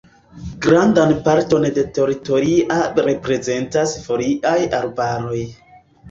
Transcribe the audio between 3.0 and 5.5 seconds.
reprezentas foliaj arbaroj.